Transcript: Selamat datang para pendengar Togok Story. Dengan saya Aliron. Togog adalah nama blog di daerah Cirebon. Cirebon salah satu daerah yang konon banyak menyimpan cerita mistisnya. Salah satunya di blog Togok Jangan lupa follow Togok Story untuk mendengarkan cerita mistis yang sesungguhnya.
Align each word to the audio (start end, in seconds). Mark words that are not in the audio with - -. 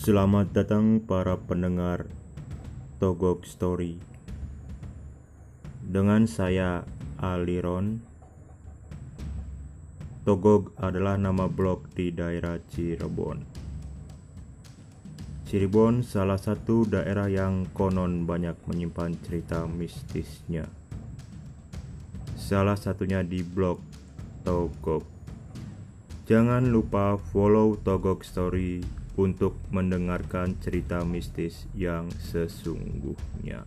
Selamat 0.00 0.56
datang 0.56 1.04
para 1.04 1.36
pendengar 1.36 2.08
Togok 2.96 3.44
Story. 3.44 4.00
Dengan 5.84 6.24
saya 6.24 6.88
Aliron. 7.20 8.00
Togog 10.24 10.72
adalah 10.80 11.20
nama 11.20 11.52
blog 11.52 11.92
di 11.92 12.08
daerah 12.16 12.56
Cirebon. 12.72 13.44
Cirebon 15.44 16.00
salah 16.00 16.40
satu 16.40 16.88
daerah 16.88 17.28
yang 17.28 17.68
konon 17.76 18.24
banyak 18.24 18.56
menyimpan 18.72 19.20
cerita 19.20 19.68
mistisnya. 19.68 20.64
Salah 22.40 22.80
satunya 22.80 23.20
di 23.20 23.44
blog 23.44 23.84
Togok 24.48 25.19
Jangan 26.30 26.70
lupa 26.70 27.18
follow 27.18 27.74
Togok 27.74 28.22
Story 28.22 28.86
untuk 29.18 29.58
mendengarkan 29.74 30.54
cerita 30.62 31.02
mistis 31.02 31.66
yang 31.74 32.06
sesungguhnya. 32.06 33.66